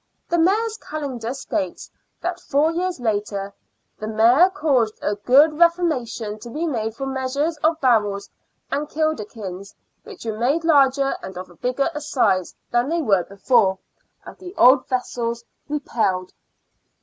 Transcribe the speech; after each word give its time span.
The 0.29 0.39
Mayor's 0.39 0.79
kalendar 0.79 1.35
states 1.35 1.91
that 2.21 2.39
four 2.39 2.71
years 2.71 2.99
later" 2.99 3.53
the 3.99 4.07
Mayor 4.07 4.49
caused 4.49 4.97
a 4.99 5.13
good 5.13 5.59
reformation 5.59 6.39
to 6.39 6.49
be 6.49 6.65
made 6.65 6.95
for 6.95 7.05
measures 7.05 7.55
of 7.57 7.79
barrels 7.81 8.27
and 8.71 8.89
kilderkins, 8.89 9.75
which 10.01 10.25
were 10.25 10.39
made 10.39 10.63
larger 10.63 11.15
and 11.21 11.37
of 11.37 11.51
a 11.51 11.55
bigger 11.55 11.91
assize 11.93 12.55
than 12.71 12.89
they 12.89 13.03
were 13.03 13.25
before. 13.25 13.77
And 14.25 14.35
the 14.37 14.55
old 14.55 14.87
vessels 14.87 15.43
repelled." 15.69 16.33